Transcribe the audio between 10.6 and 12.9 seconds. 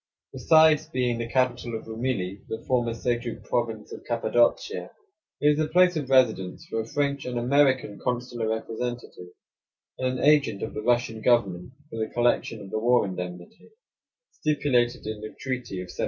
of the Russian government for the collection of the